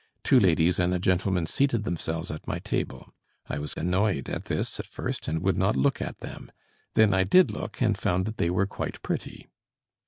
Two 0.23 0.39
ladies 0.39 0.79
and 0.79 0.95
a 0.95 0.99
gentleman 0.99 1.45
seated 1.45 1.83
themselves 1.83 2.31
at 2.31 2.47
my 2.47 2.57
table. 2.57 3.13
I 3.47 3.59
was 3.59 3.75
annoyed 3.77 4.29
at 4.29 4.45
this 4.45 4.79
at 4.79 4.87
first, 4.87 5.27
and 5.27 5.43
would 5.43 5.59
not 5.59 5.75
look 5.75 6.01
at 6.01 6.21
them. 6.21 6.51
Then 6.95 7.13
I 7.13 7.23
did 7.23 7.51
look, 7.51 7.79
and 7.83 7.95
found 7.95 8.25
that 8.25 8.37
they 8.37 8.49
were 8.49 8.65
quite 8.65 8.99
pretty." 9.03 9.47